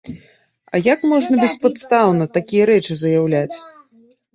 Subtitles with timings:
[0.73, 3.57] А як можна беспадстаўна такія рэчы заяўляць.